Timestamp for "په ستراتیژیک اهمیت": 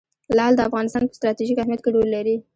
1.07-1.81